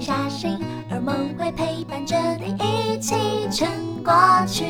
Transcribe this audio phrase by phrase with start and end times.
[0.00, 0.58] 下心，
[0.90, 3.14] 而梦会陪伴着你一起
[3.50, 3.68] 撑
[4.02, 4.12] 过
[4.46, 4.64] 去。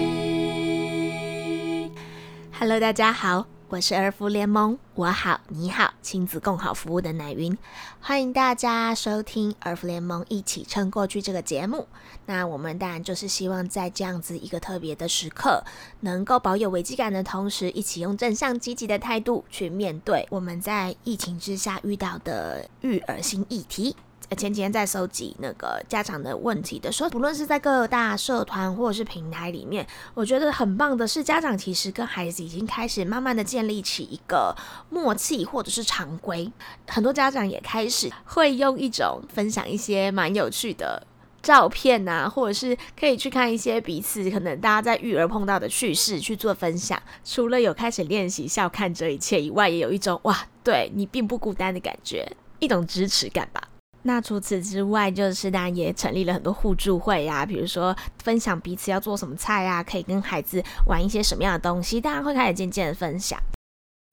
[2.59, 7.57] Hello，大家好，我是儿福联盟，我好你好，亲子共好服务的奶云，
[8.01, 11.87] 欢迎大家收听儿福联盟一起撑过去这个节目。
[12.25, 15.63] 那我们当然就是希望在这样子一个特别的时刻，
[16.01, 23.95] 能够保有危机感的同时，一起用正向积极的态度去面对我们在疫情之下遇到的育儿新议题。
[24.35, 34.57] 前几天在收集那个家长的问题的时候，不论是在各大社团或者是平台里面，我觉得很棒的是，家长其实跟孩子已经开始慢慢的建立起一个
[34.91, 36.51] 默契或者是常规。
[36.89, 41.07] 很多家长也开始会用一种分享一些蛮有趣的
[41.41, 47.01] 照片啊，或者是可以去看一些彼此可能大家在育儿碰到的趣事去做分享。
[47.25, 53.63] 除了有开始练习笑看这一切以外，也有一种哇，对你并不孤单的感觉，一种支持感吧。
[54.07, 63.37] 那除此之外，就是当然也成立了很多互助会呀，比如说分享彼此要做什么菜啊，可以跟孩子玩一些什么样的东西，大家会开始渐渐的分享。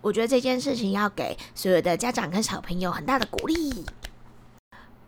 [0.02, 3.86] 我觉得这件事情要给所有的家长跟小朋友很大的鼓励。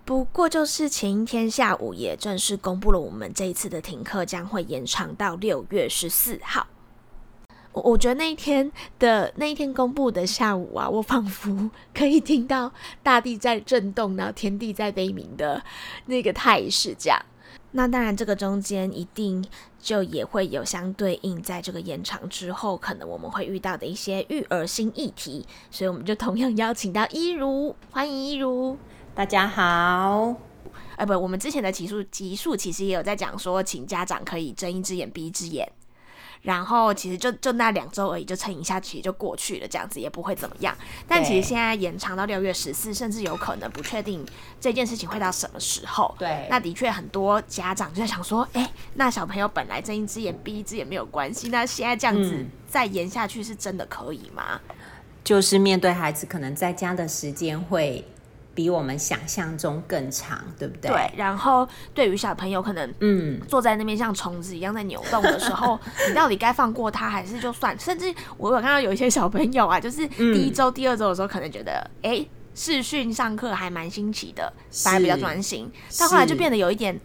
[0.05, 6.67] 不过，就是前一天下午也正式公布了，我们这一次的停课将会延长到六月十四号。
[7.75, 12.71] 我我觉得那一天的那一天公布的下午啊，我仿佛 可以听到
[13.03, 15.61] 大地在震动，然后天地在悲鸣的
[16.05, 16.95] 那个态势。
[16.97, 17.21] 这样，
[17.71, 19.45] 那当然这个中间一定
[19.77, 25.45] 就也会有相对应，在这个延长之后，可能我们会遇到的一些育儿新议题。
[25.69, 28.77] 所以我们就同样邀请到一如，欢迎一如，
[29.13, 30.33] 大家好。
[30.95, 35.69] 哎，不，我们之前的集数集数其实也有在讲说，请家长可以睁一只眼闭一只眼。
[36.45, 40.73] 然后其实就就那两周而已，就撑一下，其实就过去了，这样子也不会怎么样。
[41.07, 44.23] 但其实现在延长到六月十四，甚至有可能不确定
[44.61, 46.15] 这件事情会到什么时候。
[46.19, 54.61] 对，那的确很多家长就在想说，哎，那小朋友本来睁一只眼闭一只眼没有关系，那现在这样子再延下去是真的可以吗？
[55.23, 58.05] 就是面对孩子可能在家的时间会。
[58.55, 60.89] 比我们想象中更长，对不对？
[60.89, 61.11] 对。
[61.17, 65.77] 然后对于小朋友，可能嗯，坐在那边像虫子一样在扭动的时候，
[66.08, 67.77] 你到底该放过他，还是就算？
[67.77, 76.98] 甚至我有看到有一些小朋友啊，就是第一周、第二周的时候，可能觉得哎，视讯上课还蛮新奇的，反而比较专心，但后来就变得有一点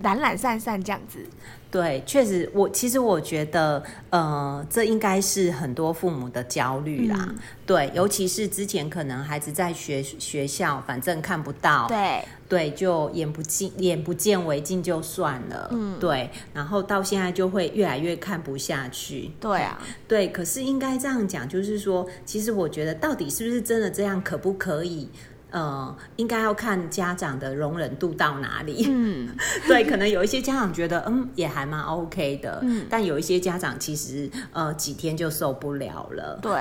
[0.00, 1.24] 懒懒散散这样子。
[1.70, 7.34] 对，确实，我其实我觉得，呃，这应该是很多父母的焦虑啦。
[7.66, 15.68] 对，尤其是之前可能孩子在学学校，反正看不到，对对，就眼不见眼不见为净就算了。
[15.72, 19.32] 嗯，对，然后到现在就会越来越看不下去。
[19.40, 19.78] 对啊，
[20.08, 25.10] 对，可是应该这样讲，就是说，其实我觉得，到底是不是真的这样，可不可以？
[25.56, 28.84] 呃，应该要看家长的容忍度到哪里。
[28.90, 29.34] 嗯，
[29.66, 32.58] 对，可能有一些家长觉得，嗯，也还蛮 OK 的。
[32.60, 36.38] 嗯，但有一些家长其实，呃，几天就受不了了。
[36.42, 36.52] 对。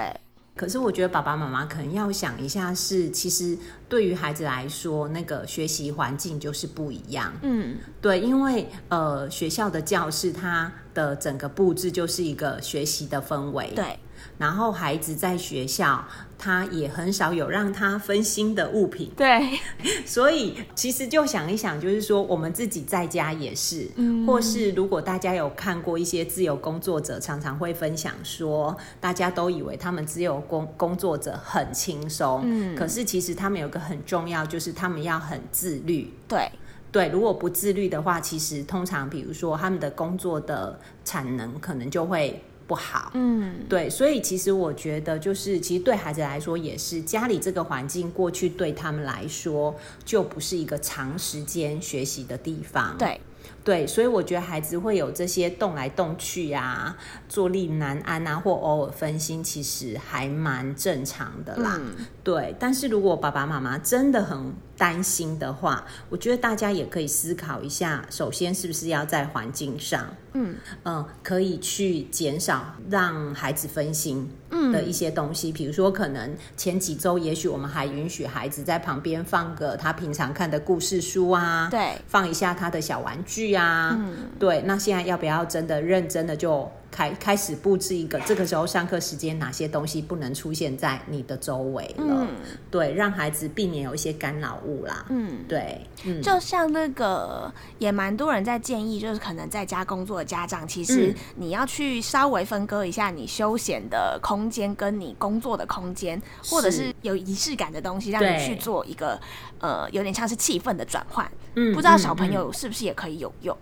[0.56, 3.58] 可是我觉得爸爸妈妈可能要想一下，是其实
[3.90, 7.34] 对于孩子来说，那个学习环境就是不一样。
[7.42, 13.74] 嗯，对，因为呃，学校的教室它的整个布置就是一个学习的氛围。
[13.76, 14.00] 对。
[14.38, 16.04] 然后孩子在学校，
[16.38, 19.12] 他也很少有让他分心的物品。
[19.16, 19.60] 对，
[20.06, 23.88] 所以其实就想一想，就是说我们自己在家也是，
[24.28, 36.14] 或是如果大家有看过一些自由工作者，常常会分享说，大家都以为他们自由工工作者很轻松，嗯，可是其实他们有个很重要，就是他们要很自律。
[36.28, 36.52] 对，
[36.92, 42.44] 对，如果不自律的话，其实通常比如说他们的工作的产能可能就会。
[42.68, 53.20] 不好，嗯，对，所以其实我觉得，就是其实对孩子来说也是，家里这个环境过去对他们来说就不是一个长时间学习的地方，对。
[53.66, 56.96] 对，所以我觉得孩子会有这些动来动去呀，
[57.28, 61.82] 坐立难安啊，或偶尔分心，其实还蛮正常的啦。
[62.24, 74.30] 对，但是如果爸爸妈妈真的很担心的话，我觉得大家也可以思考一下，首先是不是要在环境上，嗯嗯，可以去减少让孩子分心。
[74.72, 84.62] 的一些东西，比如说，可能前几周，也许我们还允许孩子在旁边放个他平常看的故事书啊，对，放一下他的小玩具啊，嗯，对。
[84.66, 92.28] 那现在要不要真的认真的就开开始布置一个这个时候上课时间哪些东西不能出现在你的周围了，
[92.72, 95.06] 对，让孩子避免有一些干扰物啦。
[95.10, 106.86] 嗯，对，嗯，就像那个也蛮多人在建议，就是可能在家工作的家长，其实你要去稍微分割一下你休闲的空间跟你工作的空间，或者是。
[107.02, 109.20] 有仪式感的东西，让你去做一个
[109.60, 111.30] 呃有点像是气氛的转换。
[111.56, 113.56] 嗯，不知道小朋友是不是也可以有用？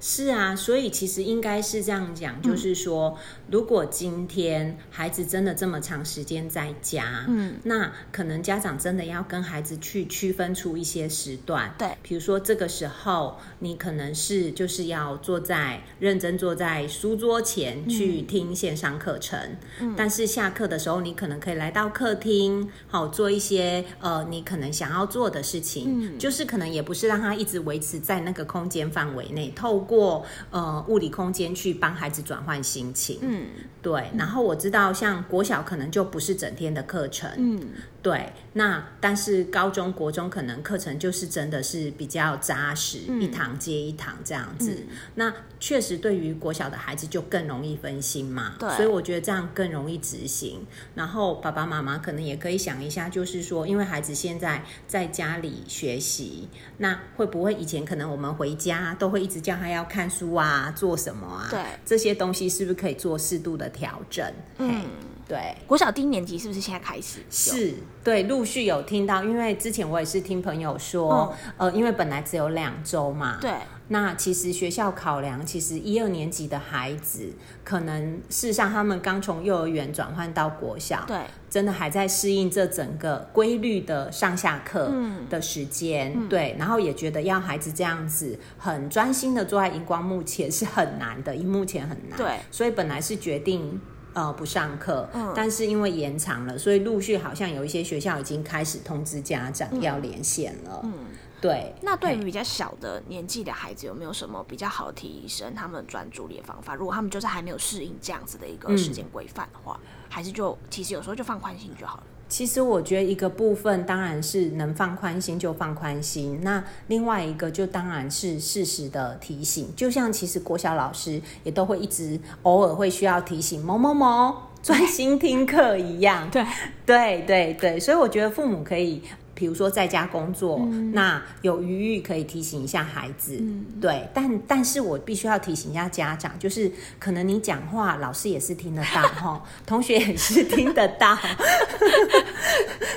[0.00, 3.18] 是啊，所以其实应该是这样讲，就是说，
[3.50, 19.36] 如果今天孩子真的这么长时间在家，嗯，那可能家长真的要跟孩子去区分出一些时段，对，比如说这个时候你可能是就是要坐在认真坐在书桌前去听线上课程，
[19.80, 29.87] 嗯，但是下课的时候你可能可以来到客厅，好做一些呃你可能想要做的事情，嗯，就是可能也不是让他一直维持在那个空间范围内透。
[29.88, 33.46] 过呃物理空间去帮孩子转换心情，嗯，
[33.82, 34.04] 对。
[34.16, 37.60] 然后我知道像国小可能就不是整天的课程，嗯。
[38.00, 44.84] 对，那但是高中国中可能课程就是真的是比较扎实，一堂接一堂这样子。
[45.16, 50.64] 那确实对于国小的孩子就更容易分心嘛，对，所以我觉得这样更容易执行。
[50.94, 56.48] 然后爸爸妈妈可能也可以想一下，就是说，因为孩子现在在家里学习，
[56.78, 61.48] 那会不会以前可能我们回家都会一直叫他要看书啊，做什么啊？
[61.50, 64.24] 对，这些东西是不是可以做适度的调整？
[64.58, 64.84] 嗯。
[65.28, 67.20] 对，国小低年级是不是现在开始？
[67.28, 73.52] 是，对，陆续有听到，因为之前我也是听朋友说，呃，因为本来只有两周嘛，对，
[73.88, 77.30] 那其实学校考量，其实一二年级的孩子，
[77.62, 81.18] 可能事实上他们刚从幼儿园转换到国小，对，
[81.50, 84.90] 真的还在适应这整个规律的上下课
[85.28, 93.78] 的时间，对，然后也觉得要孩子这样子很专心的坐在荧光幕前是很难的，荧幕前很难，对，所以本来是决定。
[94.18, 100.80] 呃，不上课，但是因为延长了，所以陆续好像有一些学校已经开始通知家长要连线了。
[100.82, 100.92] 嗯，
[101.40, 101.72] 对。
[101.82, 106.74] 那对于比较小的年纪的孩子，有没有什么比较好提升他们专注力的方法？
[106.74, 109.78] 如果他们就是还没有适应这样子的一个时间规范的话，
[110.08, 112.02] 还是就其实有时候就放宽心就好了。
[112.28, 126.28] 其实我觉得一个部分当然是能放宽心就放宽心，那另外一个就当然是适时的提醒，就像其实国小老师也都会一直偶尔会需要提醒某某某专心听课一样。
[126.30, 126.44] 对
[126.84, 129.02] 对对对，所以我觉得父母可以。
[129.38, 130.58] 比如说在家工作，
[130.92, 133.40] 那有余裕可以提醒一下孩子，
[133.80, 141.16] 对，但但是我必须要提醒一下家长，就是可能你讲话，老师也是听得到 哈，同学也是听得到。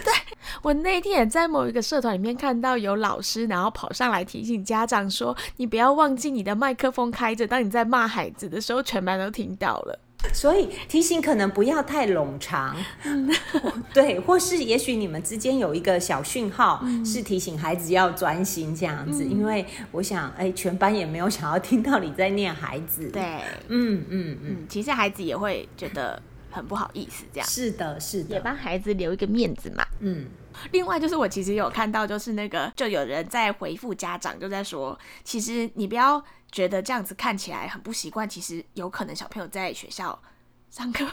[0.04, 0.14] 对
[0.64, 10.00] 我那天也在某一个社团里面看到有老师，然后跑上来提醒家长说：“你不要忘记你的麦克风开着，当你在骂孩子的时候，全班都听到了。”
[10.33, 12.75] 所以提醒可能不要太冗长，
[13.94, 23.22] 对，或是也许你们之间有一个小讯号，是提醒孩子要专心这样子，因为我想，哎，全班也没有想要听到你在念孩子，对，
[23.68, 24.38] 嗯嗯。
[24.44, 27.48] 嗯，其实孩子也会觉得很不好意思，这样。
[27.48, 30.25] 是的，是的，也帮孩子留一个面子嘛，嗯。
[30.71, 40.21] 另外就是我其实有看到，就是那个就有人在回复家长，就在说，其实你不要觉得这样子看起来很不习惯，其实有可能小朋友在学校
[40.69, 41.06] 上课。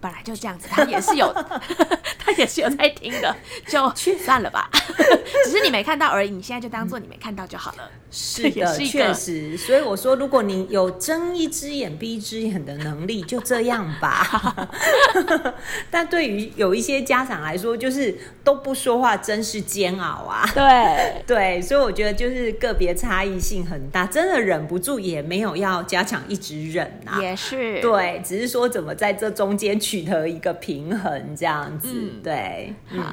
[0.00, 1.32] 本来就这样子，他也是有，
[2.18, 3.36] 他也是有在听的，
[3.66, 4.70] 就算了吧。
[5.44, 7.90] 只是你没看到而已，你现在就当做你没看到就好了。
[8.10, 9.56] 是的，确实。
[9.56, 14.70] 所以我说，如果你有睁一只眼闭一只眼的能力，就这样吧。
[15.90, 20.48] 但对于有一些家长来说，就是都不说话，真是煎熬啊。
[20.54, 27.20] 对对，所以我觉得就是个别差异性很大，真的忍不住也没有要加强一直忍啊。
[27.20, 29.78] 也是对，只是说怎么在这中间。
[29.90, 31.88] 取得一个平衡，这样子，
[32.22, 33.12] 对，好。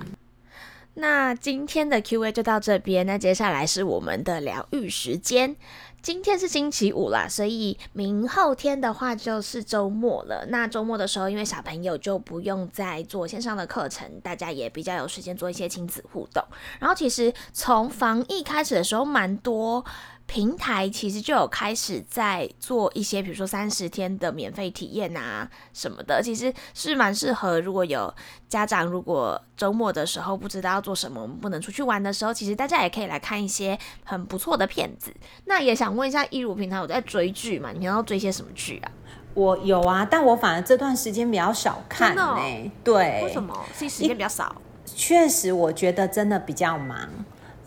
[0.93, 5.55] 那今天的 Q&A 就到这边，那接下来是我们的疗愈时间。
[6.03, 10.45] 今天是星期五啦，所以明后天的话就是周末了。
[10.49, 16.43] 那周末的时候，因为小朋友就不用再做线上的课程，大家也比较有时间做一些亲子互动。
[16.79, 19.83] 然后，其实从防疫开始的时候，蛮多。
[20.27, 27.59] 平台其实就有开始在做一些，比如说三十天的免费体验啊什么的，其实是蛮适合。
[27.61, 28.13] 如果有
[28.49, 35.13] 家长如果周末的时候不知道要做什么，我们不能出去玩的时候，其实大家也可以来看一些很不错的片子。
[35.45, 37.71] 那也想问一下，一如平常有在追剧嘛？
[37.71, 38.91] 你平常追些什么剧啊？
[39.33, 42.35] 我有啊，但我反而这段时间比较少看呢。
[42.83, 43.57] 对，为什么？
[43.73, 44.53] 是时间比较少？
[44.85, 47.07] 确实，我觉得真的比较忙。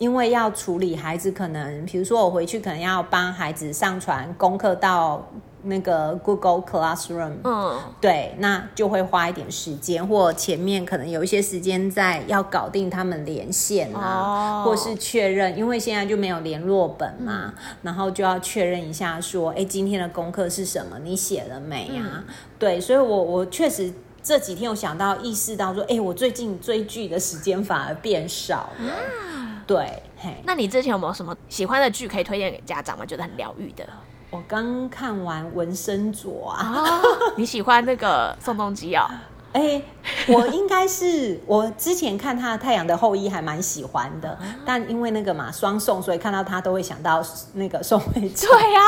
[0.01, 5.29] 因为要处理孩子，可能比如说我回去可能要帮孩子上传功课到
[5.61, 17.53] 那个 Google Classroom，嗯，对，那就会花一点时间，或前面可能有一些时间在要搞定他们连线啊，哦或是确认，因为现在就没有联络本嘛，
[17.83, 20.97] 然后就要确认一下说，哎，今天的功课是什么？
[21.03, 22.23] 你写了没啊？
[22.57, 23.93] 对，所以我我确实。
[24.23, 28.93] 这几天有想到意识到说，哎，我最近追剧的时间反而变少了。
[29.71, 33.05] 对，嘿，那你之前有没有什么喜欢的剧可以推荐给家长吗？
[33.05, 33.87] 觉得很疗愈的？
[34.29, 37.01] 我刚看完《纹身左》啊，哦，
[37.37, 39.07] 你喜欢那个宋仲基哦？
[39.53, 39.81] 哎、
[40.27, 47.23] 我应该是我之前看他的《太阳的后裔》还蛮喜欢的，但因为那个嘛双宋，所以看到他都会想到
[47.53, 48.47] 那个宋慧乔。
[48.49, 48.81] 对呀、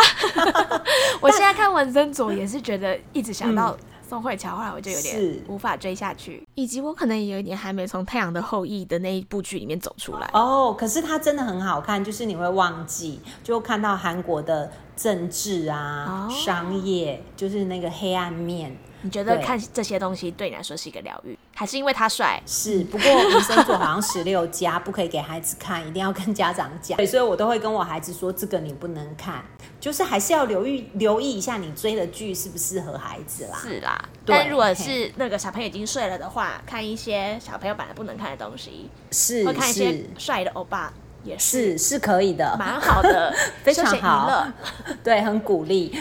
[1.19, 3.75] 我现在看文森佐也是觉得一直想到
[4.13, 10.29] 宋慧乔，后来我就有点是无法追下去，以及我可能也有一点还没从《太阳的后裔》的那一部剧里面走出来。
[10.33, 18.75] 哦，可是它真的很好看，就是你会忘记，就看到韩国的政治啊、哦商业，就是那个黑暗面。
[19.05, 22.41] 你觉得看这些东西对你来说是一个疗愈，还是因为他帅？
[22.45, 26.95] 是，不过纹身座好像十六加，不可以给孩子看，一定要跟家长讲。
[26.95, 29.43] 对，所以我都会跟我孩子说，这个你不能看，
[29.77, 33.59] 就是还是要留意留意一下你追的剧适不适合孩子啦。
[33.61, 40.93] 是啦，但如果是那个小朋友已经睡了的话，看一些小朋友本来不能看的东西，是会看一些是帅的欧巴，
[41.23, 44.53] 也是是是可以的，蛮好的 非常好乐。
[45.03, 45.97] 对，很鼓励。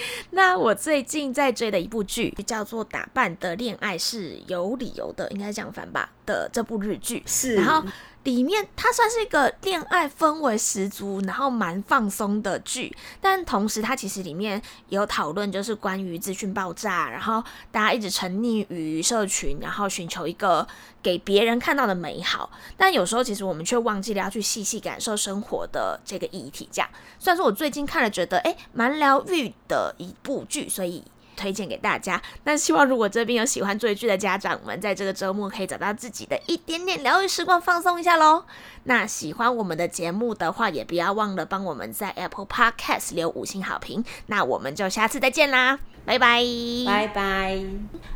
[0.30, 7.22] 那我最近在追的一部剧叫做《打扮的恋爱是有理由的》，应该这样翻吧的这部日剧。
[7.26, 7.82] 是然后
[8.24, 20.66] 里面它算是一个恋爱氛围十足，然后蛮放松的剧，但同时它其实里面有讨论，就是关于资讯爆炸，然后大家一直沉溺于社群，然后寻求一个
[21.02, 26.68] 给别人看到的美好，但有时候其实我们却忘记了要去细细感受生活的这个议题。
[26.70, 29.54] 这样，虽然说我最近看了觉得哎蛮疗愈
[29.96, 31.02] 一部剧，所以。
[31.40, 38.42] 推荐给大家，那希望如果这边有喜欢追剧的家长们，在这个周末可以找到自己的一点点疗愈时光，放松一下喽。
[38.82, 44.04] 那喜欢我们的节目的话，也不要忘了帮我们在 Apple Podcast 留五星好评。
[44.26, 46.42] 那我们就下次再见啦，拜拜，
[46.84, 47.62] 拜拜。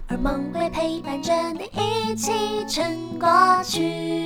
[0.09, 2.33] 而梦会陪伴着你一起
[2.67, 4.22] 撑过去。